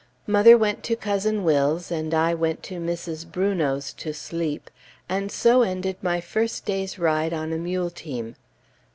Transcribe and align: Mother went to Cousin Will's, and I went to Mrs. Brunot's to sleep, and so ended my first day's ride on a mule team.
Mother 0.25 0.57
went 0.57 0.81
to 0.85 0.95
Cousin 0.95 1.43
Will's, 1.43 1.91
and 1.91 2.11
I 2.11 2.33
went 2.33 2.63
to 2.63 2.79
Mrs. 2.79 3.23
Brunot's 3.31 3.93
to 3.93 4.15
sleep, 4.15 4.71
and 5.07 5.31
so 5.31 5.61
ended 5.61 5.97
my 6.01 6.19
first 6.19 6.65
day's 6.65 6.97
ride 6.97 7.33
on 7.33 7.53
a 7.53 7.59
mule 7.59 7.91
team. 7.91 8.35